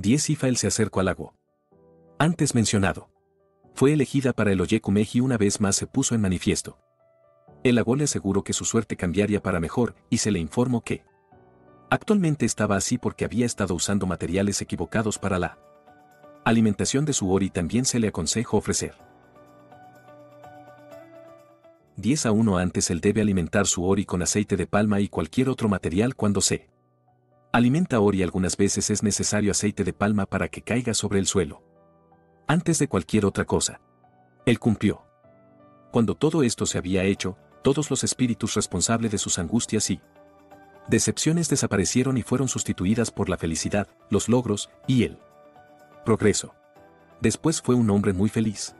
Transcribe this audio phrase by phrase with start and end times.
[0.00, 1.34] 10 Ifael se acercó al lago.
[2.18, 3.10] Antes mencionado.
[3.74, 6.78] Fue elegida para el Oyekumeji y una vez más se puso en manifiesto.
[7.64, 11.04] El lago le aseguró que su suerte cambiaría para mejor y se le informó que
[11.90, 15.58] actualmente estaba así porque había estado usando materiales equivocados para la
[16.44, 18.94] alimentación de su ori también se le aconsejó ofrecer.
[21.96, 25.50] 10 a 1 antes él debe alimentar su ori con aceite de palma y cualquier
[25.50, 26.70] otro material cuando se
[27.52, 31.62] alimenta ori algunas veces es necesario aceite de palma para que caiga sobre el suelo.
[32.46, 33.80] Antes de cualquier otra cosa.
[34.46, 35.02] Él cumplió.
[35.92, 40.00] Cuando todo esto se había hecho, todos los espíritus responsables de sus angustias y
[40.88, 45.18] decepciones desaparecieron y fueron sustituidas por la felicidad, los logros y el
[46.04, 46.54] progreso.
[47.20, 48.74] Después fue un hombre muy feliz.